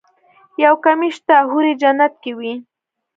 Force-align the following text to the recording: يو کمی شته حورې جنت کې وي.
يو 0.63 0.73
کمی 0.83 1.09
شته 1.15 1.35
حورې 1.49 1.73
جنت 1.81 2.13
کې 2.23 2.31
وي. 2.37 2.53